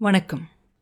வணக்கம். 0.00 0.40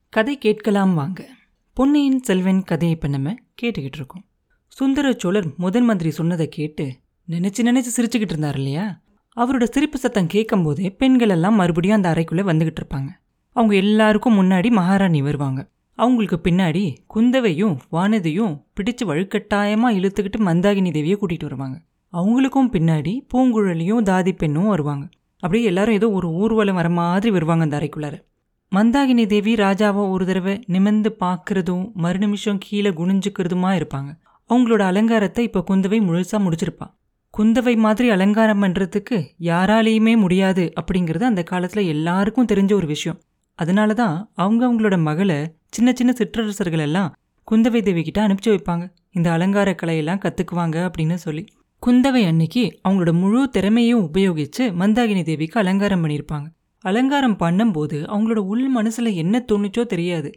கதை 0.09 0.39
கேட்கலாம் 0.39 0.95
வாங்க. 0.95 1.29
பொன்னியின் 1.73 2.23
செல்வன் 2.23 2.63
கதையை 2.63 2.97
இப்போ 2.97 3.09
நம்ம 3.09 3.35
கேட்டுக்கிட்டு 3.63 3.95
இருக்கோம். 3.95 4.25
சுந்தர 4.69 5.13
சோழர் 5.13 5.47
முதன் 5.57 5.85
மந்திரி 5.85 6.11
சொன்னதை 6.11 6.49
கேட்டு 6.49 6.93
நினைச்சு 7.29 7.63
நினைச்சு 7.63 7.85
சிரிச்சுக்கிட்டு 7.97 8.31
இருந்தார் 8.33 8.57
இல்லையா? 8.57 9.01
அவரோட 9.37 9.63
சிரிப்பு 9.63 9.99
சத்தம் 9.99 10.27
கேட்கும்போதே 10.27 10.91
பெண்கள் 10.91 11.29
எல்லாம் 11.29 11.55
மறுபடியும் 11.55 11.97
அந்த 11.97 12.13
அறைக்குள்ளே 12.15 12.35
வந்துகிட்டு 12.35 12.77
இருப்பாங்க. 12.81 13.09
அவங்க 13.53 13.75
எல்லாருக்கும் 13.75 14.41
முன்னாடி 14.41 14.71
மகாராணி 14.71 15.23
வருவாங்க. 15.23 15.69
அவங்களுக்கு 15.95 16.51
பின்னாடி 16.51 16.97
குந்தவையும் 17.07 17.79
வானதியும் 17.93 18.63
பிடிச்சு 18.75 19.05
வழுக்கட்டாயமாக 19.05 19.97
இழுத்துக்கிட்டு 19.97 20.39
மந்தாகினி 20.39 20.91
தேவியை 20.91 21.17
கூட்டிகிட்டு 21.21 21.43
வருவாங்க. 21.43 21.81
அவங்களுக்கும் 22.13 22.73
பின்னாடி 22.73 23.27
பூங்குழலியும் 23.35 24.03
தாதி 24.03 24.33
பெண்ணும் 24.33 24.67
வருவாங்க. 24.67 25.09
அப்படியே 25.35 25.65
எல்லாரும் 25.65 25.95
ஏதோ 25.95 26.11
ஒரு 26.11 26.31
ஊர்வலம் 26.31 26.75
வர 26.75 26.91
மாதிரி 26.91 27.31
வருவாங்க 27.31 27.65
அந்த 27.65 27.79
அறைக்குள்ளார. 27.79 28.25
மந்தாகினி 28.73 29.27
தேவி 29.27 29.55
ராஜாவை 29.55 30.11
ஒரு 30.11 30.27
தடவை 30.27 30.65
நிமிர்ந்து 30.67 31.17
பார்க்கறதும் 31.21 31.85
மறுநிமிஷம் 32.03 32.59
கீழே 32.59 32.91
குணிஞ்சுக்கிறதுமா 32.91 33.71
இருப்பாங்க. 33.79 34.11
அவங்களோட 34.51 34.81
அலங்காரத்தை 34.81 35.45
இப்போ 35.45 35.65
குந்தவை 35.71 35.99
முழுசாக 36.09 36.41
முடிச்சிருப்பா. 36.47 36.87
குந்தவை 37.35 37.77
மாதிரி 37.77 38.11
அலங்காரம் 38.11 38.63
பண்ணுறதுக்கு 38.63 39.17
யாராலேயுமே 39.41 40.15
முடியாது 40.17 40.73
அப்படிங்கிறது 40.81 41.23
அந்த 41.23 41.43
காலத்தில் 41.43 41.85
எல்லாருக்கும் 41.85 42.47
தெரிஞ்ச 42.53 42.75
ஒரு 42.75 42.87
விஷயம். 42.87 43.19
அதனால 43.55 43.95
தான் 43.95 44.31
அவங்க 44.35 44.63
அவங்களோட 44.69 44.99
மகளை 45.03 45.39
சின்ன 45.67 45.93
சின்ன 45.93 46.13
சிற்றரசர்கள் 46.13 46.81
எல்லாம் 46.81 47.15
குந்தவை 47.49 47.83
தேவி 47.83 48.03
கிட்ட 48.03 48.27
அனுப்பிச்சு 48.27 48.53
வைப்பாங்க. 48.57 48.85
இந்த 49.11 49.31
அலங்கார 49.31 49.75
கலையெல்லாம் 49.83 50.23
கற்றுக்குவாங்க 50.25 50.77
அப்படின்னு 50.89 51.15
சொல்லி. 51.15 51.45
குந்தவை 51.83 52.27
அன்னைக்கு 52.27 52.81
அவங்களோட 52.89 53.13
முழு 53.13 53.49
திறமையும் 53.49 54.05
உபயோகித்து 54.09 54.63
மந்தாகினி 54.83 55.25
தேவிக்கு 55.25 55.61
அலங்காரம் 55.61 56.05
பண்ணியிருப்பாங்க. 56.05 56.47
அலங்காரம் 56.89 57.39
பண்ணும்போது 57.41 57.99
அவங்களோட 58.13 58.41
உள் 58.53 58.67
மனசுல 58.75 59.13
என்ன 59.15 59.45
தோணுச்சோ 59.49 59.83
தெரியாது. 59.87 60.31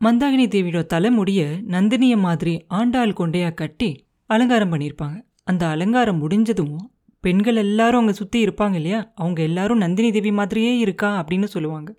மந்தாகினி 0.00 0.44
தேவியோட 0.54 0.82
தலைமுடிய 0.86 1.42
நந்தினிய 1.74 2.16
மாதிரி 2.26 2.52
ஆண்டாள் 2.80 3.18
கொண்டையா 3.20 3.48
கட்டி 3.54 3.90
அலங்காரம் 4.30 4.72
பண்ணியிருப்பாங்க 4.72 5.16
அந்த 5.44 5.64
அலங்காரம் 5.66 6.20
முடிஞ்சதும் 6.22 6.76
பெண்கள் 7.24 7.58
எல்லாரும் 7.62 8.00
அங்கே 8.00 8.14
சுற்றி 8.18 8.38
இருப்பாங்க 8.46 8.76
இல்லையா? 8.80 9.00
அவங்க 9.14 9.40
எல்லாரும் 9.42 9.82
நந்தினி 9.84 10.10
தேவி 10.10 10.32
மாதிரியே 10.32 10.72
இருக்கா 10.78 11.10
அப்படின்னு 11.20 11.48
சொல்லுவாங்க. 11.54 11.90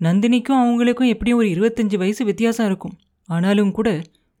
நந்தினிக்கும் 0.00 0.60
அவங்களுக்கும் 0.62 1.12
எப்படியும் 1.14 1.40
ஒரு 1.40 1.48
இருபத்தஞ்சி 1.54 1.96
வயசு 1.98 2.22
வித்தியாசம் 2.24 2.66
இருக்கும். 2.66 2.94
ஆனாலும் 3.28 3.72
கூட 3.78 3.88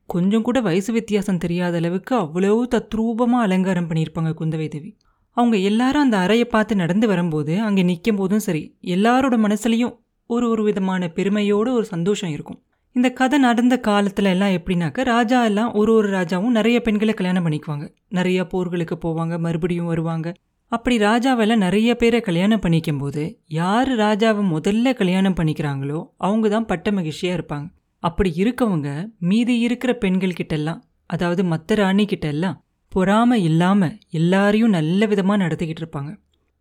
கொஞ்சம் 0.08 0.44
கூட 0.48 0.58
வயசு 0.60 0.90
வித்தியாசம் 0.92 1.42
தெரியாத 1.44 1.76
அளவுக்கு 1.76 2.14
அவ்வளோ 2.16 2.52
தத்ரூபமாக 2.74 3.46
அலங்காரம் 3.46 3.88
பண்ணியிருப்பாங்க 3.90 4.30
குந்தவை 4.40 4.68
தேவி. 4.68 4.90
அவங்க 5.38 5.56
எல்லாரும் 5.70 6.04
அந்த 6.06 6.16
அறையை 6.16 6.46
பார்த்து 6.46 6.74
நடந்து 6.82 7.06
வரும்போது 7.06 7.54
அங்கே 7.66 7.82
நிற்கும் 7.82 8.18
போதும் 8.20 8.44
சரி 8.46 8.62
எல்லாரோட 8.94 9.36
மனசுலையும் 9.44 9.94
ஒரு 10.30 10.46
ஒரு 10.48 10.62
விதமான 10.62 11.02
பெருமையோட 11.16 11.68
ஒரு 11.72 11.86
சந்தோஷம் 11.92 12.32
இருக்கும். 12.32 12.58
இந்த 12.96 13.08
கதை 13.10 13.38
நடந்த 13.38 13.74
காலத்தில் 13.78 14.30
எல்லாம் 14.32 14.54
எப்படின்னாக்க 14.56 15.04
ராஜா 15.04 15.38
எல்லாம் 15.44 15.70
ஒரு 15.72 15.90
ஒரு 15.94 16.08
ராஜாவும் 16.08 16.56
நிறைய 16.58 16.78
பெண்களை 16.80 17.14
கல்யாணம் 17.14 17.44
பண்ணிக்குவாங்க. 17.46 17.86
நிறைய 18.08 18.38
போர்களுக்கு 18.52 18.96
போவாங்க 19.04 19.34
மறுபடியும் 19.38 19.90
வருவாங்க. 19.92 20.28
அப்படி 20.72 20.96
ராஜாவெல்லாம் 20.98 21.64
நிறைய 21.66 21.90
பேரை 21.94 22.20
கல்யாணம் 22.20 22.62
பண்ணிக்கும் 22.64 22.98
போது 22.98 23.22
யார் 23.60 23.90
ராஜாவை 23.98 24.42
முதல்ல 24.54 24.92
கல்யாணம் 24.92 25.38
பண்ணிக்கிறாங்களோ 25.38 26.00
அவங்க 26.16 26.48
தான் 26.48 26.66
பட்ட 26.66 26.90
மகிழ்ச்சியாக 26.92 27.38
இருப்பாங்க. 27.38 27.66
அப்படி 28.02 28.30
இருக்கவங்க 28.42 28.88
மீதி 29.30 29.54
இருக்கிற 29.58 29.92
பெண்கள் 29.94 30.38
கிட்டெல்லாம் 30.40 30.82
அதாவது 31.10 31.44
மற்ற 31.44 31.74
ராணி 31.74 32.04
கிட்ட 32.04 32.26
எல்லாம் 32.28 32.56
பொறாம 32.92 33.32
இல்லாமல் 33.48 33.96
எல்லாரையும் 34.10 34.74
நல்ல 34.76 35.06
விதமாக 35.06 35.42
நடத்திக்கிட்டு 35.42 35.82
இருப்பாங்க. 35.82 36.10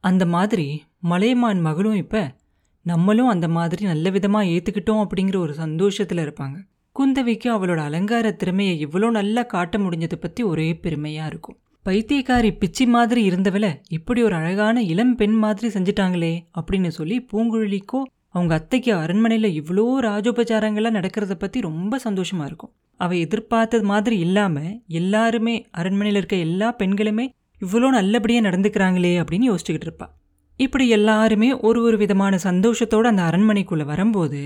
அந்த 0.03 0.23
மாதிரி 0.25 0.66
மலையமான் 1.11 1.61
மகளும் 1.61 2.00
இப்போ 2.03 2.23
நம்மளும் 2.86 3.31
அந்த 3.34 3.47
மாதிரி 3.47 3.84
நல்ல 3.86 4.09
விதமாக 4.09 4.50
ஏற்றுக்கிட்டோம் 4.56 5.03
அப்படிங்கிற 5.03 5.38
ஒரு 5.38 5.53
சந்தோஷத்தில் 5.53 6.22
இருப்பாங்க. 6.25 6.58
குந்தவிக்கு 6.95 7.47
அவளோட 7.56 7.80
அலங்கார 7.89 8.28
திறமையை 8.31 8.75
இவ்வளோ 8.86 9.08
நல்லா 9.11 9.42
காட்ட 9.53 9.78
முடிஞ்சதை 9.78 10.17
பற்றி 10.19 10.44
ஒரே 10.44 10.67
பெருமையாக 10.84 11.31
இருக்கும். 11.31 11.58
பைத்தியக்காரி 11.86 12.50
பிச்சி 12.62 12.85
மாதிரி 12.88 13.22
இருந்தவளை 13.30 13.72
இப்படி 13.90 14.22
ஒரு 14.24 14.35
அழகான 14.35 14.81
இளம் 14.84 15.13
பெண் 15.16 15.38
மாதிரி 15.44 15.68
செஞ்சிட்டாங்களே 15.75 16.34
அப்படின்னு 16.59 16.88
சொல்லி 16.88 17.18
பூங்குழலிக்கோ 17.31 18.01
அவங்க 18.31 18.53
அத்தைக்கு 18.53 18.91
அரண்மனையில் 18.94 19.56
இவ்வளோ 19.59 19.85
ராஜோபச்சாரங்கள்லாம் 20.07 20.97
நடக்கிறத 21.00 21.35
பற்றி 21.35 21.59
ரொம்ப 21.62 21.97
சந்தோஷமாக 21.97 22.50
இருக்கும். 22.50 22.74
அவள் 22.97 23.18
எதிர்பார்த்தது 23.18 23.84
மாதிரி 23.84 24.18
இல்லாம 24.19 24.59
எல்லாருமே 24.88 25.56
அரண்மனையில் 25.72 26.16
இருக்க 26.16 26.35
எல்லா 26.35 26.75
பெண்களுமே 26.80 27.25
இவ்வளோ 27.62 27.90
நல்லபடியா 27.90 28.41
நடந்துக்கிறாங்களே 28.41 29.13
அப்படின்னு 29.22 29.50
யோசிச்சுக்கிட்டு 29.52 29.88
இருப்பா. 29.88 30.08
இப்படி 30.59 30.90
எல்லாருமே 30.90 31.50
ஒரு 31.59 31.80
ஒரு 31.81 31.97
விதமான 31.97 32.36
சந்தோஷத்தோட 32.44 33.06
அந்த 33.06 33.24
அரண்மனைக்குள்ள 33.24 33.84
வரும்போது 33.86 34.41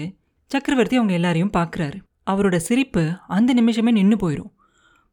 சக்கரவர்த்தி 0.51 0.95
அவங்க 0.95 1.13
எல்லாரையும் 1.13 1.53
பார்க்குறாரு 1.57 1.99
அவரோட 2.31 2.55
சிரிப்பு 2.55 3.03
அந்த 3.27 3.53
நிமிஷமே 3.53 3.91
நின்று 3.91 4.17
போயிடும் 4.17 4.51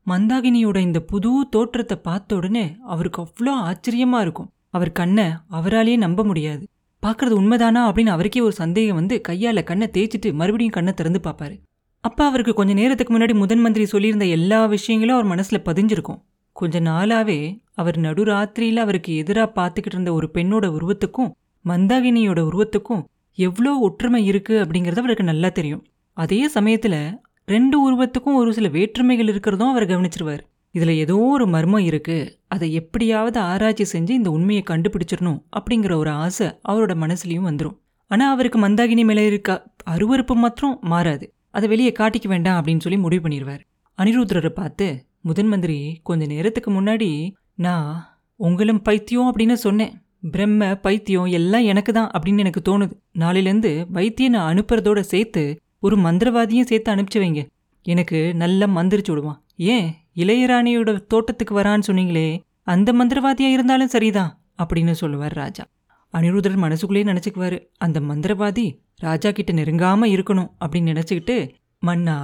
மந்தாகினியோட 0.06 0.78
இந்த 0.78 1.00
புது 1.00 1.30
தோற்றத்தை 1.50 1.96
பார்த்த 1.98 2.36
உடனே 2.36 2.64
அவருக்கு 2.84 3.18
அவ்வளோ 3.22 3.52
ஆச்சரியமா 3.68 4.18
இருக்கும். 4.20 4.50
அவர் 4.70 4.90
கண்ணை 4.92 5.26
அவராலேயே 5.50 5.96
நம்ப 5.96 6.24
முடியாது. 6.24 6.64
பார்க்குறது 7.02 7.34
உண்மைதானா 7.40 7.80
அப்படின்னு 7.88 8.14
அவருக்கே 8.14 8.40
ஒரு 8.40 8.52
சந்தேகம் 8.52 8.94
வந்து 8.94 9.16
கையால 9.28 9.62
கண்ணை 9.62 9.86
தேய்ச்சிட்டு 9.92 10.30
மறுபடியும் 10.32 10.72
கண்ணை 10.72 10.92
திறந்து 10.92 11.20
பார்ப்பாரு. 11.24 11.56
அப்போ 12.08 12.22
அவருக்கு 12.24 12.52
கொஞ்ச 12.54 12.72
நேரத்துக்கு 12.72 13.12
முன்னாடி 13.14 13.34
முதன் 13.34 13.62
மந்திரி 13.62 13.84
சொல்லியிருந்த 13.92 14.26
எல்லா 14.28 14.66
விஷயங்களும் 14.66 15.16
அவர் 15.16 15.30
மனசில் 15.32 15.66
பதிஞ்சிருக்கும். 15.68 16.18
கொஞ்ச 16.52 16.80
நாளாவே 16.80 17.38
அவர் 17.74 17.96
நடுராத்திரியில் 17.98 18.82
அவருக்கு 18.84 19.10
எதிராக 19.16 19.48
பார்த்துக்கிட்டு 19.58 19.96
இருந்த 19.96 20.12
ஒரு 20.12 20.26
பெண்ணோட 20.34 20.66
உருவத்துக்கும் 20.76 21.30
மந்தாகினியோட 21.64 22.40
உருவத்துக்கும் 22.50 23.02
எவ்வளோ 23.38 23.72
ஒற்றுமை 23.86 24.20
இருக்கு 24.24 24.54
அப்படிங்கிறது 24.64 25.02
அவருக்கு 25.02 25.24
நல்லா 25.24 25.48
தெரியும். 25.48 25.82
அதே 26.16 26.40
சமயத்தில் 26.48 27.00
ரெண்டு 27.48 27.76
உருவத்துக்கும் 27.86 28.38
ஒரு 28.40 28.52
சில 28.52 28.68
வேற்றுமைகள் 28.68 29.30
இருக்கிறதும் 29.32 29.72
அவர் 29.72 29.90
கவனிச்சிருவார். 29.92 30.42
இதில் 30.74 30.98
ஏதோ 31.04 31.16
ஒரு 31.34 31.44
மர்மம் 31.46 31.86
இருக்குது 31.90 32.28
அதை 32.48 32.68
எப்படியாவது 32.72 33.38
ஆராய்ச்சி 33.52 33.84
செஞ்சு 33.92 34.10
இந்த 34.10 34.30
உண்மையை 34.30 34.62
கண்டுபிடிச்சிடணும் 34.70 35.40
அப்படிங்கிற 35.58 35.92
ஒரு 35.96 36.10
ஆசை 36.24 36.48
அவரோட 36.68 36.94
மனசுலையும் 37.04 37.48
வந்துடும் 37.50 37.76
ஆனால் 38.10 38.32
அவருக்கு 38.34 38.58
மந்தாகினி 38.66 39.04
மேலே 39.04 39.24
இருக்க 39.26 39.50
அருவருப்பு 39.90 40.34
மாத்திரம் 40.34 40.76
மாறாது. 40.82 41.26
அதை 41.58 41.68
வெளியே 41.68 41.92
காட்டிக்க 41.98 42.28
வேண்டாம் 42.28 42.58
அப்படின்னு 42.58 42.84
சொல்லி 42.86 42.98
முடிவு 42.98 43.22
பண்ணிடுவார். 43.28 43.62
அனிருத்ரரை 43.98 44.50
பார்த்து 44.58 44.88
முதன் 45.22 45.50
மந்திரி 45.52 45.78
கொஞ்ச 46.02 46.26
நேரத்துக்கு 46.26 46.70
முன்னாடி 46.72 47.10
நான் 47.66 47.86
உங்களும் 48.40 48.82
பைத்தியம் 48.82 49.30
அப்படின்னு 49.30 49.56
சொன்னேன். 49.66 49.94
பிரம்ம 50.30 50.68
பைத்தியம் 50.74 51.28
எல்லாம் 51.38 51.66
எனக்கு 51.72 51.92
தான் 51.92 52.10
அப்படின்னு 52.10 52.42
எனக்கு 52.44 52.60
தோணுது. 52.68 52.94
நாளையிலேருந்து 53.18 53.72
வைத்தியம் 53.90 54.32
நான் 54.32 54.50
அனுப்புறதோட 54.50 55.00
சேர்த்து 55.12 55.42
ஒரு 55.80 55.96
மந்திரவாதியும் 55.96 56.68
சேர்த்து 56.70 56.92
அனுப்பிச்சு 56.94 57.20
வைங்க. 57.22 57.42
எனக்கு 57.86 58.18
நல்லா 58.34 58.66
மந்திரிச்சு 58.76 59.10
விடுவான் 59.12 59.40
ஏன்? 59.56 59.88
இளையராணியோட 60.16 60.92
தோட்டத்துக்கு 61.06 61.54
வரான்னு 61.60 61.88
சொன்னீங்களே 61.90 62.28
அந்த 62.62 62.92
மந்திரவாதியாக 62.92 63.56
இருந்தாலும் 63.56 63.92
சரிதான் 63.94 64.32
அப்படின்னு 64.62 64.94
சொல்லுவார் 65.02 65.36
ராஜா. 65.42 65.64
அனிருதர் 66.14 66.56
மனசுக்குள்ளேயே 66.56 67.12
நினச்சிக்குவார் 67.12 67.56
அந்த 67.76 68.00
மந்திரவாதி 68.00 68.66
ராஜா 68.96 69.30
கிட்ட 69.30 69.52
நெருங்காமல் 69.52 70.12
இருக்கணும் 70.14 70.50
அப்படின்னு 70.64 70.92
நினச்சிக்கிட்டு 70.92 71.36
மன்னா 71.78 72.16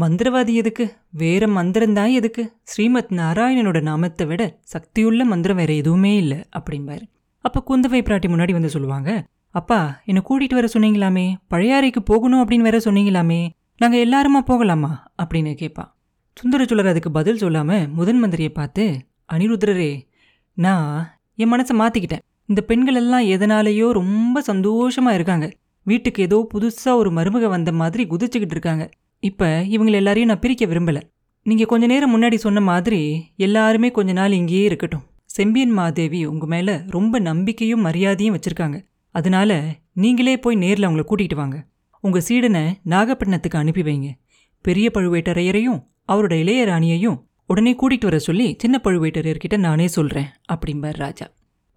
மந்திரவாதி 0.00 0.52
எதுக்கு? 0.52 0.84
வேற 1.10 1.46
மந்திரம்தான் 1.46 2.12
எதுக்கு? 2.12 2.42
ஸ்ரீமத் 2.62 3.12
நாராயணனோட 3.12 3.82
நாமத்தை 3.82 4.26
விட 4.26 4.42
சக்தியுள்ள 4.62 5.24
மந்திரம் 5.24 5.56
வேற 5.56 5.72
எதுவுமே 5.72 6.16
இல்லை 6.16 6.38
அப்படிம்பாரு. 6.58 7.04
அப்போ 7.44 7.62
குந்தவை 7.66 8.00
பிராட்டி 8.02 8.28
முன்னாடி 8.28 8.52
வந்து 8.52 8.68
சொல்லுவாங்க 8.68 9.10
அப்பா 9.50 10.00
என்னை 10.04 10.22
கூட்டிட்டு 10.28 10.54
வர 10.54 10.68
சொன்னீங்களாமே? 10.72 11.26
பழையாறைக்கு 11.50 12.00
போகணும் 12.04 12.42
அப்படின்னு 12.42 12.68
வேற 12.68 12.78
சொன்னீங்களாமே? 12.78 13.48
நாங்கள் 13.76 14.04
எல்லாருமா 14.08 14.40
போகலாமா? 14.44 14.92
அப்படின்னு 15.22 15.52
கேட்பா 15.62 15.84
சுந்தரச்சோழர் 16.36 16.88
அதுக்கு 16.88 17.10
பதில் 17.10 17.36
சொல்லாமல் 17.36 17.88
முதன் 17.88 18.24
மந்திரியை 18.24 18.48
பார்த்து 18.48 18.84
அனிருத்ரரே 19.32 19.92
நான் 20.56 21.18
என் 21.34 21.52
மனசை 21.52 21.74
மாற்றிக்கிட்டேன் 21.74 22.24
இந்த 22.52 22.62
பெண்கள் 22.62 22.94
எல்லாம் 22.94 23.24
எதனாலேயோ 23.24 23.90
ரொம்ப 23.90 24.42
சந்தோஷமா 24.46 25.10
இருக்காங்க. 25.10 25.52
வீட்டுக்கு 25.82 26.22
ஏதோ 26.22 26.46
புதுசா 26.54 26.94
ஒரு 26.94 27.10
மருமக 27.10 27.48
வந்த 27.48 27.72
மாதிரி 27.72 28.06
குதிச்சுக்கிட்டு 28.06 28.54
இருக்காங்க. 28.56 28.90
இப்ப 29.20 29.46
இவங்களை 29.60 29.92
எல்லாரையும் 29.92 30.30
நான் 30.30 30.38
பிரிக்க 30.38 30.66
விரும்பல. 30.66 31.00
நீங்க 31.42 31.64
கொஞ்ச 31.64 31.86
நேரம் 31.86 32.12
முன்னாடி 32.14 32.34
சொன்ன 32.34 32.60
மாதிரி 32.60 33.24
எல்லாருமே 33.36 33.90
கொஞ்ச 33.90 34.12
நாள் 34.12 34.32
இங்கேயே 34.32 34.64
இருக்கட்டும். 34.64 35.02
செம்பியன் 35.24 35.70
மாதேவி 35.70 36.24
உங்க 36.24 36.46
மேல 36.46 36.84
ரொம்ப 36.86 37.18
நம்பிக்கையும் 37.18 37.80
மரியாதையும் 37.80 38.36
வச்சிருக்காங்க. 38.36 38.78
அதனால 39.10 39.60
நீங்களே 39.92 40.38
போய் 40.38 40.56
நேர்ல 40.56 40.86
அவங்கள 40.88 41.04
கூட்டிகிட்டு 41.08 41.34
வாங்க. 41.34 41.64
உங்க 42.00 42.20
சீடனை 42.28 42.64
நாகப்பட்டினத்துக்கு 42.86 43.62
அனுப்பி 43.62 43.82
வைங்க. 43.82 44.10
பெரிய 44.62 44.90
பழுவேட்டரையரையும் 44.94 45.84
அவரோட 46.12 46.34
இளையராணியையும் 46.44 47.20
உடனே 47.46 47.72
கூட்டிட்டு 47.72 48.08
வர 48.10 48.18
சொல்லி 48.18 48.56
சின்ன 48.58 48.80
பழுவேட்டரையர்கிட்ட 48.84 49.56
நானே 49.56 49.86
சொல்றேன் 49.86 50.30
அப்படிம்பார் 50.52 51.00
ராஜா. 51.04 51.26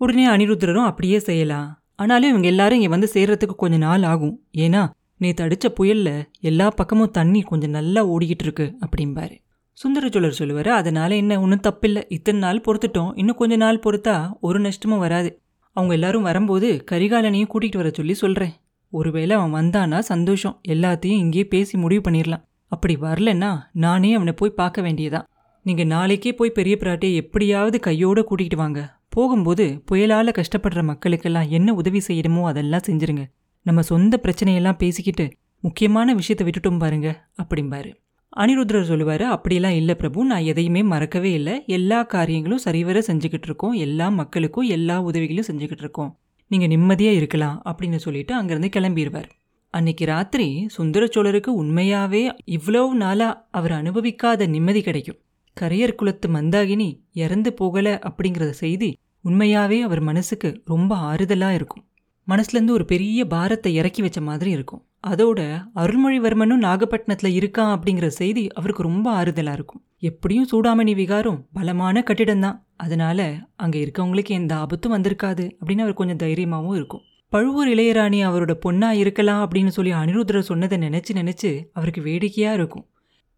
உடனே 0.02 0.26
அனிருத்தரும் 0.28 0.90
அப்படியே 0.90 1.20
செய்யலாம் 1.20 1.70
ஆனாலும் 1.96 2.32
இவங்க 2.32 2.48
எல்லாரும் 2.54 2.80
இங்கே 2.80 2.92
வந்து 2.94 3.10
சேர்றதுக்கு 3.14 3.56
கொஞ்ச 3.56 3.78
நாள் 3.78 4.04
ஆகும். 4.04 4.36
ஏன்னா 4.64 4.82
நேத்து 5.22 5.44
அடித்த 5.44 5.68
புயல்ல 5.78 6.10
எல்லா 6.50 6.68
பக்கமும் 6.80 7.14
தண்ணி 7.18 7.42
கொஞ்சம் 7.42 7.76
நல்லா 7.78 8.02
ஓடிக்கிட்டு 8.14 8.46
இருக்கு 8.48 8.66
அப்படிம்பாரு 8.86 9.36
சுந்தரச்சோழர் 9.78 10.38
சொல்லுவார் 10.40 10.70
அதனால் 10.80 11.14
என்ன 11.22 11.34
ஒன்றும் 11.44 11.64
தப்பில்லை. 11.68 12.02
இத்தனை 12.08 12.40
நாள் 12.40 12.62
பொறுத்துட்டோம். 12.66 13.10
இன்னும் 13.16 13.38
கொஞ்ச 13.40 13.56
நாள் 13.56 13.82
பொறுத்தா 13.86 14.16
ஒரு 14.40 14.60
நஷ்டமும் 14.60 15.02
வராது. 15.06 15.30
அவங்க 15.76 15.94
எல்லாரும் 15.94 16.28
வரும்போது 16.30 16.68
கரிகாலனையும் 16.92 17.50
கூட்டிகிட்டு 17.54 17.82
வர 17.82 17.90
சொல்லி 17.90 18.14
சொல்கிறேன் 18.14 18.54
ஒருவேளை 18.94 19.34
அவன் 19.38 19.56
வந்தானா 19.60 20.00
சந்தோஷம். 20.12 20.56
எல்லாத்தையும் 20.68 21.22
இங்கேயே 21.24 21.46
பேசி 21.46 21.76
முடிவு 21.78 22.04
பண்ணிடலாம் 22.10 22.44
அப்படி 22.72 22.96
வரலன்னா 23.02 23.50
நானே 23.86 24.12
அவனை 24.14 24.34
போய் 24.34 24.58
பார்க்க 24.60 24.82
வேண்டியதான் 24.82 25.28
நீங்கள் 25.66 25.92
நாளைக்கே 25.94 26.32
போய் 26.34 26.58
பெரிய 26.60 26.76
பிராட்டியை 26.82 27.16
எப்படியாவது 27.24 27.78
கையோடு 27.80 28.22
கூட்டிகிட்டு 28.22 28.56
வாங்க. 28.56 28.80
போகும்போது 29.16 29.66
புயலால் 29.90 30.38
கஷ்டப்படுற 30.38 30.82
மக்களுக்கெல்லாம் 30.92 31.52
என்ன 31.58 31.70
உதவி 31.74 32.02
செய்யணுமோ 32.08 32.42
அதெல்லாம் 32.44 32.86
செஞ்சிருங்க. 32.88 33.24
நம்ம 33.66 33.82
சொந்த 33.82 34.16
பிரச்சனையெல்லாம் 34.24 34.82
பேசிக்கிட்டு 34.84 35.26
முக்கியமான 35.64 36.16
விஷயத்த 36.16 36.44
விட்டுட்டோம் 36.48 36.82
பாருங்க 36.84 37.10
அப்படிம்பாரு. 37.42 37.92
அனிருத்ரர் 38.34 38.90
சொல்லுவார் 38.90 39.24
அப்படிலாம் 39.36 39.78
இல்லை 39.80 39.96
பிரபு 39.96 40.26
நான் 40.26 40.48
எதையுமே 40.52 40.82
மறக்கவே 40.84 41.32
இல்லை. 41.32 41.56
எல்லா 41.68 42.00
காரியங்களும் 42.04 42.64
சரிவர 42.66 43.04
செஞ்சுக்கிட்டு 43.08 43.48
இருக்கோம். 43.50 43.76
எல்லா 43.86 44.08
மக்களுக்கும் 44.10 44.68
எல்லா 44.68 44.96
உதவிகளும் 45.02 45.48
செஞ்சுக்கிட்டு 45.50 45.86
இருக்கோம். 45.86 46.12
நீங்கள் 46.52 46.72
நிம்மதியாக 46.74 47.20
இருக்கலாம் 47.22 47.58
அப்படின்னு 47.70 48.00
சொல்லிட்டு 48.06 48.34
அங்கேருந்து 48.40 48.72
கிளம்பிடுவார் 48.76 49.30
அன்னைக்கு 49.74 50.06
ராத்திரி 50.06 50.48
சுந்தர 50.68 51.04
சோழருக்கு 51.06 51.52
உண்மையாகவே 51.62 52.22
இவ்வளவு 52.58 52.92
நாளாக 52.96 53.40
அவர் 53.52 53.74
அனுபவிக்காத 53.80 54.48
நிம்மதி 54.48 54.82
கிடைக்கும். 54.82 55.20
கரையர் 55.58 55.98
குலத்து 56.00 56.28
மந்தாகினி 56.30 56.88
இறந்து 57.24 57.50
போகலை 57.60 57.94
அப்படிங்கிற 58.08 58.46
செய்தி 58.62 58.90
உண்மையாவே 59.26 59.82
அவர் 59.82 60.00
மனசுக்கு 60.00 60.62
ரொம்ப 60.66 60.96
ஆறுதலாக 60.96 61.54
இருக்கும். 61.54 61.86
மனசுலேருந்து 62.28 62.70
ஒரு 62.70 62.86
பெரிய 62.86 63.26
பாரத்தை 63.26 63.76
இறக்கி 63.76 64.02
வச்ச 64.02 64.22
மாதிரி 64.22 64.52
இருக்கும். 64.52 64.86
அதோட 65.08 65.40
அருள்மொழிவர்மனும் 65.76 66.64
நாகப்பட்டினத்தில் 66.68 67.38
இருக்கான் 67.40 67.74
அப்படிங்கிற 67.76 68.08
செய்தி 68.08 68.48
அவருக்கு 68.48 68.84
ரொம்ப 68.84 69.24
ஆறுதலாக 69.24 69.54
இருக்கும். 69.54 69.84
எப்படியும் 70.00 70.48
சூடாமணி 70.52 70.96
விகாரம் 70.96 71.48
பலமான 71.54 72.04
கட்டிடம்தான். 72.08 72.62
அதனால 72.76 73.36
அங்கே 73.56 73.86
இருக்கவங்களுக்கு 73.86 74.30
எந்த 74.30 74.56
ஆபத்தும் 74.56 74.94
வந்திருக்காது 74.94 75.52
அப்படின்னு 75.60 75.82
அவர் 75.82 75.94
கொஞ்சம் 75.94 76.16
தைரியமாகவும் 76.16 76.76
இருக்கும். 76.76 77.02
பழுவூர் 77.30 77.68
இளையராணி 77.68 78.20
அவரோட 78.28 78.54
பொண்ணா 78.66 78.92
இருக்கலாம் 78.92 79.50
அப்படின்னு 79.50 79.68
சொல்லி 79.68 79.92
அனிருத்ரர் 79.92 80.40
சொன்னதை 80.40 80.78
நினச்சி 80.78 81.14
நினச்சி 81.14 81.64
அவருக்கு 81.74 82.02
வேடிக்கையாக 82.02 82.56
இருக்கும். 82.56 82.88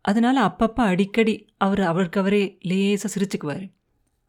அதனால 0.01 0.45
அப்பப்போ 0.45 0.81
அடிக்கடி 0.81 1.53
அவர் 1.57 1.81
அவருக்கு 1.81 2.19
அவரே 2.19 2.57
லேசாக 2.61 3.13
சிரிச்சுக்குவார். 3.13 3.76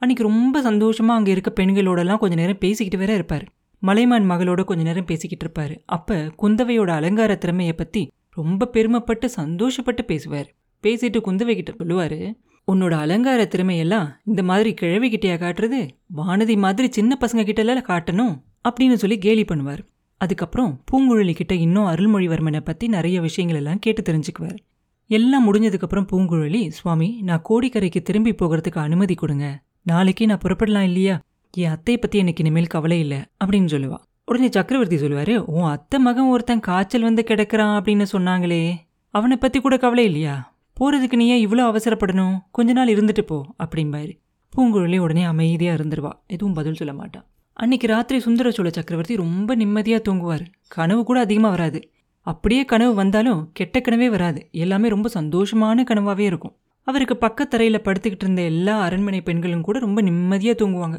அன்றைக்கி 0.03 0.23
ரொம்ப 0.23 0.61
சந்தோஷமாக 0.63 1.19
அங்கே 1.19 1.31
இருக்க 1.31 1.63
பெண்களோடலாம் 1.63 2.17
கொஞ்ச 2.17 2.35
நேரம் 2.35 2.59
பேசிக்கிட்டு 2.59 3.07
வேற 3.07 3.15
இருப்பார். 3.15 3.47
மலைமான் 3.79 4.31
மகளோட 4.31 4.65
கொஞ்ச 4.65 4.83
நேரம் 4.83 5.05
பேசிக்கிட்டு 5.05 5.45
இருப்பார். 5.45 5.83
அப்போ 5.87 6.33
குந்தவையோட 6.43 6.87
அலங்கார 6.87 7.37
திறமையை 7.37 7.73
பற்றி 7.73 8.13
ரொம்ப 8.31 8.67
பெருமைப்பட்டு 8.67 9.29
சந்தோஷப்பட்டு 9.37 10.03
பேசுவார். 10.03 10.55
பேசிட்டு 10.83 11.21
குந்தவை 11.27 11.55
கிட்ட 11.55 11.73
சொல்லுவார் 11.77 12.37
உன்னோட 12.69 12.91
அலங்கார 12.91 13.43
திறமையெல்லாம் 13.45 14.09
இந்த 14.25 14.43
மாதிரி 14.43 14.75
கிழவிக்கிட்டையா 14.81 15.37
காட்டுறது? 15.45 15.89
வானதி 16.17 16.57
மாதிரி 16.57 16.89
சின்ன 16.91 17.19
பசங்க 17.21 17.43
கிட்டலாம் 17.49 17.85
காட்டணும்? 17.91 18.35
அப்படின்னு 18.69 18.93
சொல்லி 18.93 19.19
கேலி 19.19 19.43
பண்ணுவார். 19.43 19.83
அதுக்கப்புறம் 20.17 20.85
பூங்குழலி 20.91 21.35
கிட்ட 21.35 21.55
இன்னும் 21.55 21.87
அருள்மொழிவர்மனை 21.87 22.61
பற்றி 22.61 22.89
நிறைய 22.89 23.21
விஷயங்கள் 23.21 23.57
எல்லாம் 23.57 23.79
கேட்டு 23.79 24.03
தெரிஞ்சுக்குவார். 24.03 24.59
எல்லாம் 25.07 25.55
முடிஞ்சதுக்கப்புறம் 25.55 26.09
பூங்குழலி 26.13 26.69
சுவாமி 26.69 27.21
நான் 27.23 27.47
கோடிக்கரைக்கு 27.49 28.03
திரும்பி 28.03 28.31
போகிறதுக்கு 28.31 28.79
அனுமதி 28.79 29.15
கொடுங்க. 29.15 29.67
நாளைக்கே 29.89 30.27
நான் 30.27 30.41
புறப்படலாம் 30.45 30.89
இல்லையா? 30.91 31.15
என் 31.53 31.71
அத்தையை 31.71 31.97
பத்தி 31.97 32.19
எனக்கு 32.19 32.43
இனிமேல் 32.45 32.67
கவலை 32.67 32.99
இல்லை 32.99 33.19
அப்படின்னு 33.45 33.71
சொல்லுவா. 33.75 33.99
உடனே 34.25 34.49
சக்கரவர்த்தி 34.51 34.97
சொல்லுவாரு 34.97 35.37
உன் 35.37 35.69
அத்தை 35.69 36.01
மகன் 36.01 36.29
ஒருத்தன் 36.29 36.61
காய்ச்சல் 36.61 37.07
வந்து 37.09 37.23
கிடக்கிறான் 37.25 37.75
அப்படின்னு 37.81 38.07
சொன்னாங்களே. 38.13 38.63
அவனை 39.15 39.37
பத்தி 39.37 39.61
கூட 39.61 39.77
கவலை 39.77 40.05
இல்லையா? 40.05 40.35
போறதுக்கு 40.81 41.17
நீ 41.17 41.27
ஏன் 41.29 41.45
இவ்வளோ 41.49 41.63
அவசரப்படணும்? 41.71 42.35
கொஞ்ச 42.51 42.73
நாள் 42.73 42.89
இருந்துட்டு 42.89 43.23
போ 43.23 43.39
அப்படிம்பாரு. 43.65 44.13
பூங்குழலி 44.53 44.99
உடனே 44.99 45.23
அமைதியா 45.23 45.75
இருந்துருவா. 45.75 46.13
எதுவும் 46.27 46.55
பதில் 46.55 46.75
சொல்ல 46.75 46.93
மாட்டான் 46.93 47.27
அன்னைக்கு 47.53 47.87
ராத்திரி 47.87 48.19
சுந்தர 48.21 48.51
சோழ 48.51 48.69
சக்கரவர்த்தி 48.71 49.17
ரொம்ப 49.17 49.55
நிம்மதியாக 49.55 50.03
தூங்குவார். 50.03 50.45
கனவு 50.69 51.05
கூட 51.05 51.21
அதிகமாக 51.21 51.57
வராது. 51.57 51.81
அப்படியே 52.27 52.65
கனவு 52.65 52.95
வந்தாலும் 52.95 53.41
கெட்ட 53.53 53.81
கனவே 53.81 54.09
வராது. 54.11 54.49
எல்லாமே 54.53 54.89
ரொம்ப 54.89 55.09
சந்தோஷமான 55.15 55.85
கனவாகவே 55.91 56.27
இருக்கும். 56.31 56.57
அவருக்கு 56.89 57.15
பக்கத்தரையில் 57.15 57.85
படுத்துக்கிட்டு 57.85 58.25
இருந்த 58.25 58.43
எல்லா 58.43 58.75
அரண்மனை 58.81 59.21
பெண்களும் 59.21 59.61
கூட 59.61 59.79
ரொம்ப 59.79 60.01
நிம்மதியாக 60.01 60.57
தூங்குவாங்க. 60.61 60.99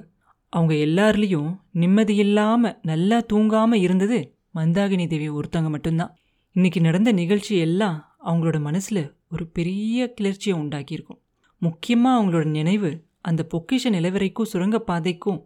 அவங்க 0.49 0.73
எல்லாருலேயும் 0.87 1.49
நிம்மதி 1.71 2.15
இல்லாமல் 2.15 2.75
நல்லா 2.81 3.17
தூங்காமல் 3.33 3.81
இருந்தது 3.81 4.19
மந்தாகினி 4.55 5.07
தேவி 5.07 5.29
ஒருத்தவங்க 5.29 5.69
மட்டும்தான். 5.69 6.13
இன்னைக்கு 6.55 6.79
நடந்த 6.81 7.11
நிகழ்ச்சி 7.11 7.53
எல்லாம் 7.57 7.97
அவங்களோட 8.25 8.57
மனசில் 8.59 9.03
ஒரு 9.29 9.45
பெரிய 9.47 10.07
கிளர்ச்சியை 10.13 10.55
உண்டாக்கியிருக்கும். 10.59 11.19
முக்கியமாக 11.61 12.17
அவங்களோட 12.17 12.45
நினைவு 12.49 12.91
அந்த 13.21 13.41
பொக்கிஷ 13.53 13.83
நிலவரைக்கும் 13.89 14.51
சுரங்கப்பாதைக்கும் 14.53 15.39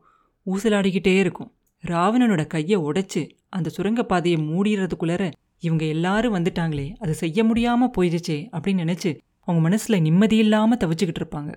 ஊசலாடிக்கிட்டே 0.45 1.13
இருக்கும். 1.19 1.51
ராவணனோட 1.83 2.47
கையை 2.47 2.77
உடைச்சு 2.79 3.21
அந்த 3.49 3.71
சுரங்கப்பாதையை 3.77 4.37
மூடிறதுக்குள்ளற 4.49 5.23
இவங்க 5.59 5.83
எல்லாரும் 5.85 6.35
வந்துட்டாங்களே 6.35 6.87
அது 6.99 7.13
செய்ய 7.13 7.43
முடியாமல் 7.43 7.93
போயிடுச்சே 7.97 8.37
அப்படின்னு 8.51 8.83
நினச்சி 8.83 9.11
அவங்க 9.45 9.69
மனசுல 9.69 9.91
நிம்மதியில்லாமல் 9.91 10.79
தவிச்சுக்கிட்டு 10.79 11.21
இருப்பாங்க. 11.21 11.55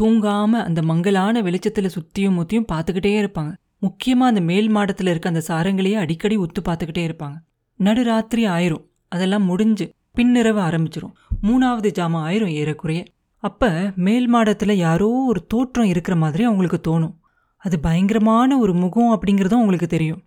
தூங்காம 0.00 0.48
அந்த 0.48 0.82
மங்கலான 0.82 1.42
வெளிச்சத்துல 1.42 1.90
சுத்தியும் 1.90 2.32
முத்தியும் 2.32 2.66
பார்த்துக்கிட்டே 2.72 3.22
இருப்பாங்க. 3.22 3.56
முக்கியமா 3.82 4.26
அந்த 4.30 4.40
மேல் 4.40 4.74
மாடத்துல 4.74 5.10
இருக்க 5.10 5.28
அந்த 5.28 5.42
சாரங்களையே 5.48 5.92
அடிக்கடி 5.92 6.38
உத்து 6.38 6.60
பார்த்துக்கிட்டே 6.68 7.08
இருப்பாங்க. 7.08 7.34
நடுராத்திரி 7.78 8.46
ஆயிரும். 8.48 8.84
அதெல்லாம் 9.08 9.42
முடிஞ்சு 9.42 9.94
பின்னிரவு 10.16 10.60
ஆரம்பிச்சிரும். 10.60 11.12
மூணாவது 11.42 11.90
ஜாமம் 11.98 12.24
ஆயிரும் 12.28 12.50
ஏறக்குறைய. 12.50 13.04
அப்ப 13.38 13.92
மேல் 13.96 14.34
மாடத்துல 14.34 14.72
யாரோ 14.72 15.08
ஒரு 15.08 15.46
தோற்றம் 15.46 15.86
இருக்கிற 15.86 16.16
மாதிரி 16.16 16.44
அவங்களுக்கு 16.44 16.80
தோணும். 16.82 17.14
அது 17.56 17.80
பயங்கரமான 17.80 18.58
ஒரு 18.58 18.74
முகம் 18.74 19.20
அப்படிங்கிறதும் 19.20 19.60
அவங்களுக்கு 19.60 19.86
தெரியும். 19.86 20.22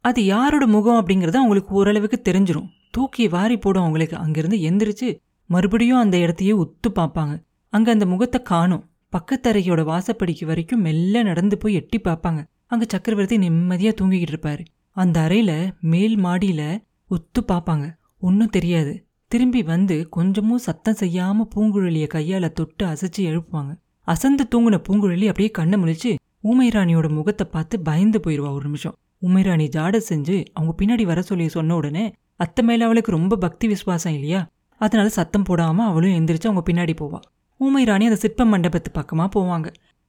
அது 0.00 0.24
யாரோட 0.24 0.66
முகம் 0.66 1.06
அப்படிங்கிறது 1.06 1.36
அவங்களுக்கு 1.36 1.74
ஓரளவுக்கு 1.74 2.32
தெரிஞ்சிடும் 2.32 2.68
தூக்கி 2.90 3.28
வாரி 3.28 3.58
போடும் 3.58 3.82
அவங்களுக்கு. 3.82 4.16
அங்கிருந்து 4.16 4.56
எந்திரிச்சு 4.56 5.20
மறுபடியும் 5.52 6.02
அந்த 6.04 6.16
இடத்தையே 6.18 6.54
உத்து 6.62 6.88
பார்ப்பாங்க. 6.94 7.34
அங்க 7.72 7.88
அந்த 7.90 8.06
முகத்தை 8.06 8.40
காணும். 8.42 8.84
பக்கத்தரையோட 9.12 9.80
வாசப்படிக்கு 9.90 10.44
வரைக்கும் 10.44 10.84
மெல்ல 10.86 11.22
நடந்து 11.22 11.56
போய் 11.58 11.74
எட்டி 11.74 11.98
பார்ப்பாங்க. 12.00 12.40
அங்க 12.66 12.84
சக்கரவர்த்தி 12.88 13.36
நிம்மதியா 13.38 13.92
தூங்கிக்கிட்டு 14.00 14.34
இருப்பாரு. 14.34 14.62
அந்த 14.96 15.16
அறையில 15.20 15.52
மேல் 15.92 16.14
மாடியில 16.24 16.62
உத்து 17.10 17.40
பார்ப்பாங்க. 17.48 17.86
ஒன்றும் 18.20 18.54
தெரியாது. 18.56 18.92
திரும்பி 19.32 19.60
வந்து 19.62 19.96
கொஞ்சமும் 20.08 20.64
சத்தம் 20.66 21.00
செய்யாம 21.00 21.44
பூங்குழலிய 21.54 22.06
கையால 22.14 22.48
தொட்டு 22.52 22.84
அசைச்சு 22.86 23.20
எழுப்புவாங்க. 23.30 23.72
அசந்து 24.08 24.44
தூங்குன 24.52 24.76
பூங்குழலி 24.86 25.26
அப்படியே 25.26 25.50
கண்ணை 25.50 25.76
முழிச்சு 25.82 26.10
ஊமைராணியோட 26.44 27.06
முகத்தை 27.18 27.44
பார்த்து 27.50 27.76
பயந்து 27.80 28.18
போயிடுவா 28.24 28.50
ஒரு 28.52 28.64
நிமிஷம். 28.64 28.96
உமைராணி 29.22 29.66
ஜாட 29.76 29.96
செஞ்சு 30.08 30.36
அவங்க 30.52 30.72
பின்னாடி 30.78 31.04
வர 31.10 31.20
சொல்லி 31.22 31.46
சொன்ன 31.48 31.74
உடனே 31.74 32.04
அத்தை 32.36 32.62
மேல 32.64 32.84
அவளுக்கு 32.84 33.10
ரொம்ப 33.10 33.34
பக்தி 33.36 33.66
விசுவாசம் 33.68 34.14
இல்லையா? 34.18 34.40
அதனால 34.82 35.08
சத்தம் 35.08 35.46
போடாம 35.48 35.80
அவளும் 35.88 36.16
எந்திரிச்சு 36.18 36.48
அவங்க 36.48 36.62
பின்னாடி 36.68 36.94
போவா. 37.00 37.18
ஊமை 37.60 37.84
ராணி 37.84 38.04
அந்த 38.04 38.16
சிற்ப 38.16 38.44
மண்டபத்து 38.44 38.90
பக்கமா 38.94 39.26
போவாங்க. 39.36 39.68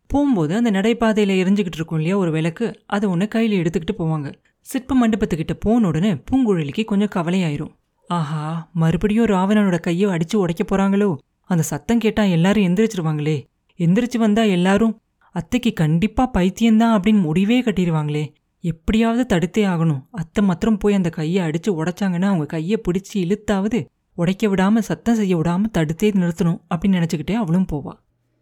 போகும்போது 0.09 0.53
அந்த 0.55 0.71
நடைபாதையில 0.71 1.33
எரிஞ்சுக்கிட்டு 1.41 1.77
இருக்கும் 1.79 1.97
இல்லையா 1.97 2.17
ஒரு 2.17 2.31
விளக்கு 2.31 2.67
அதை 2.85 3.09
ஒன்று 3.09 3.27
கையில் 3.27 3.55
எடுத்துக்கிட்டு 3.61 3.95
போவாங்க. 3.97 4.29
சிற்ப 4.61 4.95
மண்டபத்துக்கிட்ட 5.01 5.53
போன 5.59 5.87
உடனே 5.87 6.11
பூங்குழலிக்கு 6.27 6.83
கொஞ்சம் 6.85 7.13
கவலையாயிரும். 7.15 7.71
ஆஹா 8.07 8.69
மறுபடியும் 8.73 9.25
ராவணனோட 9.25 9.77
கையை 9.79 10.07
அடிச்சு 10.09 10.35
உடைக்க 10.35 10.63
போறாங்களோ? 10.63 11.09
அந்த 11.49 11.63
சத்தம் 11.63 12.03
கேட்டா 12.03 12.23
எல்லாரும் 12.35 12.63
எந்திரிச்சிருவாங்களே. 12.63 13.37
எந்திரிச்சு 13.79 14.17
வந்தா 14.17 14.43
எல்லாரும் 14.57 14.93
அத்தைக்கு 15.35 15.71
கண்டிப்பா 15.73 16.23
பைத்தியம்தான் 16.33 16.93
அப்படின்னு 16.95 17.21
முடிவே 17.21 17.57
கட்டிடுவாங்களே 17.61 18.25
எப்படியாவது 18.63 19.23
தடுத்தே 19.29 19.63
ஆகணும். 19.73 20.01
அத்தை 20.11 20.41
மாத்திரம் 20.43 20.77
போய் 20.77 20.93
அந்த 20.93 21.09
கையை 21.09 21.41
அடிச்சு 21.47 21.69
உடைச்சாங்கன்னா 21.79 22.29
அவங்க 22.31 22.45
கையை 22.45 22.77
பிடிச்சி 22.85 23.17
இழுத்தாவது 23.23 23.79
உடைக்க 24.15 24.47
விடாம 24.47 24.79
சத்தம் 24.79 25.15
செய்ய 25.15 25.37
விடாம 25.37 25.63
தடுத்தே 25.73 26.11
நிறுத்தணும் 26.11 26.61
அப்படின்னு 26.75 26.87
நினைச்சுக்கிட்டே 26.87 27.33
அவளும் 27.33 27.65
போவா. 27.71 27.91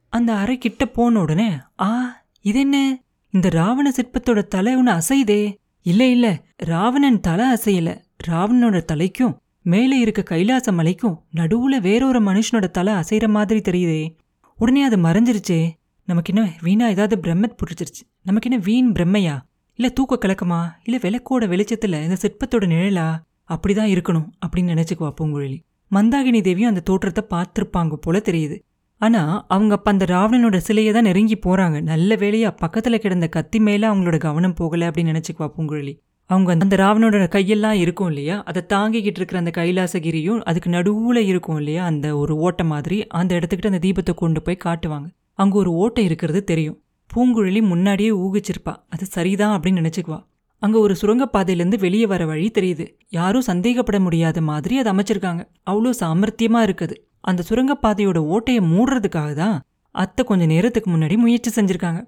அந்த 0.10 0.34
அறை 0.34 0.58
கிட்ட 0.58 0.86
போன 0.86 1.20
உடனே 1.20 1.52
ஆ 1.80 2.22
இது 2.42 2.60
என்ன 2.60 3.02
இந்த 3.30 3.50
ராவண 3.50 3.92
சிற்பத்தோட 3.92 4.44
தலை 4.44 4.76
ஒன்று 4.76 4.92
அசையுதே. 4.92 5.56
இல்லை 5.82 6.12
இல்ல. 6.12 6.44
ராவணன் 6.56 7.20
தலை 7.20 7.46
அசையல. 7.54 7.98
ராவணனோட 8.28 8.82
தலைக்கும் 8.86 9.38
மேலே 9.62 10.00
இருக்க 10.00 10.24
கைலாச 10.24 10.72
மலைக்கும் 10.72 11.18
நடுவுல 11.36 11.82
வேறொரு 11.82 12.22
மனுஷனோட 12.22 12.70
தலை 12.70 12.94
அசைகிற 12.94 13.30
மாதிரி 13.30 13.60
தெரியுதே. 13.60 14.16
உடனே 14.58 14.84
அது 14.84 14.98
மறைஞ்சிருச்சே. 14.98 15.70
நமக்கு 16.06 16.34
என்ன 16.34 16.52
வீணா 16.62 16.88
ஏதாவது 16.88 17.18
பிரம்மத் 17.18 17.58
புடிச்சிருச்சு 17.58 18.04
நமக்கு 18.24 18.50
என்ன 18.50 18.64
வீண் 18.64 18.92
பிரம்மையா? 18.92 19.40
இல்ல 19.76 19.92
தூக்க 19.94 20.18
கலக்கமா? 20.22 20.66
இல்ல 20.84 21.00
விளக்கோட 21.02 21.44
வெளிச்சத்துல 21.44 22.04
இந்த 22.04 22.18
சிற்பத்தோட 22.22 22.70
நிழலா? 22.70 23.20
அப்படிதான் 23.54 23.92
இருக்கணும் 23.92 24.30
அப்படின்னு 24.48 24.74
நினைச்சுக்குவா 24.74 25.14
பூங்குழலி. 25.22 25.60
மந்தாகினி 25.92 26.42
தேவியும் 26.42 26.70
அந்த 26.70 26.80
தோற்றத்தை 26.80 27.24
பார்த்துருப்பாங்க 27.30 27.94
போல 27.94 28.22
தெரியுது. 28.26 28.62
ஆனா 28.98 29.46
அவங்க 29.48 29.74
அப்ப 29.76 29.92
அந்த 29.92 30.06
ராவணனோட 30.06 30.58
சிலையை 30.58 30.94
தான் 30.94 31.04
நெருங்கி 31.04 31.40
போறாங்க. 31.46 31.82
நல்ல 31.82 32.16
வேலையா 32.16 32.56
பக்கத்துல 32.62 32.98
கிடந்த 32.98 33.28
கத்தி 33.28 33.60
மேல 33.60 33.94
அவங்களோட 33.94 34.18
கவனம் 34.18 34.54
போகல 34.54 34.90
அப்படின்னு 34.90 35.22
நினைச்சுக்குவா 35.22 35.52
பூங்குழலி. 35.58 36.00
அவங்க 36.26 36.52
அந்த 36.60 36.76
ராவணோட 36.76 37.28
கையெல்லாம் 37.28 37.72
இருக்கும் 37.72 38.08
இல்லையா? 38.08 38.44
அதை 38.44 38.66
தாங்கிக்கிட்டு 38.74 39.20
இருக்கிற 39.20 39.40
அந்த 39.40 39.52
கைலாசகிரியும் 39.54 40.42
அதுக்கு 40.42 40.70
நடுவுல 40.70 41.18
இருக்கும் 41.18 41.58
இல்லையா? 41.58 41.86
அந்த 41.86 42.18
ஒரு 42.18 42.38
ஓட்டை 42.38 42.66
மாதிரி 42.66 43.08
அந்த 43.08 43.36
இடத்துக்கிட்ட 43.36 43.66
அந்த 43.66 43.88
தீபத்தை 43.88 44.14
கொண்டு 44.14 44.42
போய் 44.42 44.58
காட்டுவாங்க. 44.66 45.06
அங்க 45.34 45.58
ஒரு 45.58 45.72
ஓட்டை 45.72 46.04
இருக்கிறது 46.04 46.44
தெரியும். 46.44 46.82
பூங்குழலி 47.16 47.62
முன்னாடியே 47.62 48.10
ஊகிச்சிருப்பா. 48.10 48.76
அது 48.90 49.06
சரிதான் 49.06 49.60
அப்படின்னு 49.60 49.92
நினைச்சுக்குவா. 49.92 50.24
அங்க 50.62 50.80
ஒரு 50.80 50.96
சுரங்கப்பாதையிலேருந்து 51.02 51.80
வெளியே 51.80 52.06
வர 52.06 52.26
வழி 52.26 52.52
தெரியுது. 52.58 52.86
யாரும் 53.10 53.48
சந்தேகப்பட 53.48 54.00
முடியாத 54.00 54.42
மாதிரி 54.42 54.78
அதை 54.78 54.90
அமைச்சிருக்காங்க. 54.94 55.44
அவ்வளோ 55.66 55.92
சாமர்த்தியமா 56.02 56.62
இருக்குது. 56.68 56.96
அந்த 57.22 57.44
சுரங்கப்பாதையோட 57.50 58.20
ஓட்டையை 58.34 58.62
மூடுறதுக்காக 58.74 59.34
தான் 59.34 59.58
அத்தை 59.96 60.26
கொஞ்ச 60.26 60.46
நேரத்துக்கு 60.46 60.90
முன்னாடி 60.92 61.18
முயற்சி 61.18 61.62
செஞ்சிருக்காங்க. 61.62 62.02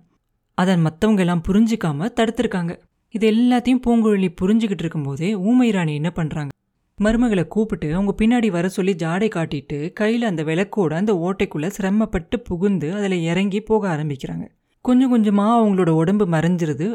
அதை 0.58 0.76
மற்றவங்க 0.76 1.20
எல்லாம் 1.20 1.44
புரிஞ்சிக்காம 1.48 2.10
தடுத்திருக்காங்க. 2.18 2.74
இது 3.10 3.26
எல்லாத்தையும் 3.32 3.82
பூங்குழலி 3.86 4.30
புரிஞ்சுக்கிட்டு 4.42 4.84
இருக்கும்போதே 4.84 5.30
ஊமை 5.36 5.72
ராணி 5.72 5.94
என்ன 5.94 6.10
பண்றாங்க? 6.10 6.52
மருமகளை 7.00 7.44
கூப்பிட்டு 7.48 7.88
அவங்க 7.94 8.14
பின்னாடி 8.22 8.48
வர 8.52 8.70
சொல்லி 8.70 8.94
ஜாடை 8.94 9.28
காட்டிட்டு 9.36 9.78
கையில் 9.94 10.24
அந்த 10.24 10.42
விளக்கோட 10.44 10.94
அந்த 10.94 11.14
ஓட்டைக்குள்ள 11.26 11.68
சிரமப்பட்டு 11.68 12.40
புகுந்து 12.40 12.94
அதில் 12.94 13.18
இறங்கி 13.22 13.62
போக 13.62 13.98
ஆரம்பிக்கிறாங்க. 13.98 14.46
கொஞ்சம் 14.82 15.10
கொஞ்சமாக 15.10 15.58
அவங்களோட 15.60 15.90
உடம்பு 15.90 16.26
மறைஞ்சிருது. 16.28 16.88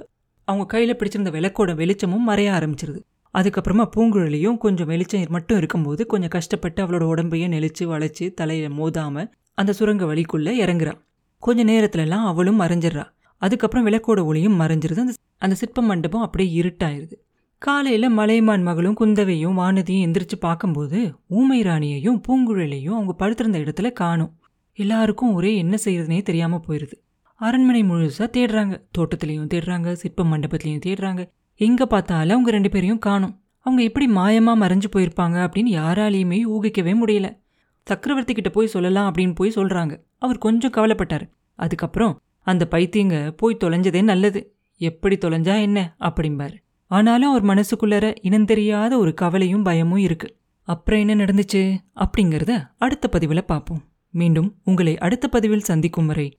அவங்க 0.48 0.66
கையில் 0.66 0.96
பிடிச்சிருந்த 0.96 1.30
விளக்கோட 1.36 1.74
வெளிச்சமும் 1.74 2.28
மறைய 2.28 2.50
ஆரம்பிச்சிருது. 2.58 3.00
அதுக்கப்புறமா 3.34 3.84
பூங்குழலியும் 3.96 4.58
கொஞ்சம் 4.58 4.86
வெளிச்சம் 4.86 5.24
மட்டும் 5.28 5.58
இருக்கும்போது 5.58 6.06
கொஞ்சம் 6.06 6.28
கஷ்டப்பட்டு 6.28 6.86
அவளோட 6.86 7.04
உடம்பையும் 7.12 7.52
நெளிச்சு 7.54 7.84
வளைச்சு 7.84 8.26
தலையில 8.34 8.68
மோதாமல் 8.74 9.28
அந்த 9.54 9.72
சுரங்க 9.72 10.04
வழிக்குள்ள 10.04 10.50
இறங்குறா. 10.64 10.94
கொஞ்ச 11.38 11.64
நேரத்துலலாம் 11.64 12.26
அவளும் 12.26 12.60
மறைஞ்சிடுறா. 12.60 13.04
அதுக்கப்புறம் 13.42 13.86
விளக்கோட 13.86 14.24
ஒளியும் 14.24 14.60
மறைஞ்சிருது. 14.60 14.98
அந்த 14.98 15.12
அந்த 15.38 15.54
சிற்ப 15.54 15.82
மண்டபம் 15.82 16.20
அப்படியே 16.20 16.60
இருட்டாயிருது. 16.60 17.16
காலையில் 17.62 18.08
மலைமான் 18.08 18.62
மகளும் 18.62 18.96
குந்தவையும் 19.00 19.58
வானதியும் 19.58 20.04
எந்திரிச்சு 20.06 20.36
பார்க்கும்போது 20.40 20.98
ஊமை 21.28 21.62
ராணியையும் 21.62 22.20
பூங்குழலையும் 22.28 22.96
அவங்க 22.98 23.12
படுத்திருந்த 23.12 23.58
இடத்துல 23.58 23.90
காணும். 23.92 24.32
எல்லாருக்கும் 24.78 25.34
ஒரே 25.34 25.56
என்ன 25.56 25.76
செய்யறதுனே 25.84 26.22
தெரியாமல் 26.22 26.64
போயிருது. 26.68 26.96
அரண்மனை 27.40 27.82
முழுசாக 27.82 28.28
தேடுறாங்க. 28.32 28.82
தோட்டத்துலேயும் 28.98 29.50
தேடுறாங்க 29.54 29.92
சிற்ப 29.92 30.24
மண்டபத்துலேயும் 30.24 30.80
தேடுறாங்க. 30.86 31.30
எங்க 31.56 31.86
பார்த்தாலும் 31.86 32.30
அவங்க 32.30 32.50
ரெண்டு 32.50 32.68
பேரையும் 32.68 32.98
காணும். 32.98 33.40
அவங்க 33.58 33.82
எப்படி 33.82 34.06
மாயமா 34.12 34.52
மறைஞ்சு 34.60 34.88
போயிருப்பாங்க 34.96 35.36
அப்படின்னு 35.44 35.72
யாராலையுமே 35.78 36.42
ஊகிக்கவே 36.46 36.94
முடியல. 37.04 37.38
சக்கரவர்த்தி 37.84 38.34
கிட்ட 38.34 38.48
போய் 38.48 38.66
சொல்லலாம் 38.66 39.12
அப்படின்னு 39.12 39.34
போய் 39.34 39.52
சொல்றாங்க. 39.54 40.00
அவர் 40.18 40.38
கொஞ்சம் 40.38 40.70
கவலைப்பட்டாரு. 40.70 41.30
அதுக்கப்புறம் 41.54 42.20
அந்த 42.42 42.68
பைத்தியங்க 42.70 43.30
போய் 43.30 43.56
தொலைஞ்சதே 43.64 44.02
நல்லது. 44.02 44.54
எப்படி 44.76 45.16
தொலைஞ்சா 45.16 45.60
என்ன? 45.60 45.96
அப்படிம்பாரு. 46.00 46.54
ஆனாலும் 46.86 47.30
அவர் 47.30 47.44
மனசுக்குள்ளர 47.44 48.14
இனந்தெரியாத 48.22 48.96
ஒரு 48.96 49.14
கவலையும் 49.14 49.62
பயமும் 49.62 49.98
இருக்கு. 49.98 50.36
அப்புறம் 50.62 51.08
என்ன 51.08 51.24
நடந்துச்சு 51.24 51.76
அப்படிங்கறத 51.94 52.70
அடுத்த 52.78 53.08
பதிவில் 53.08 53.44
பார்ப்போம். 53.44 53.82
மீண்டும் 54.10 54.54
உங்களை 54.64 54.98
அடுத்த 54.98 55.28
பதிவில் 55.28 55.68
சந்திக்கும் 55.70 56.06
வரை 56.06 56.38